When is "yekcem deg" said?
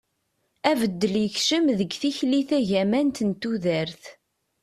1.23-1.91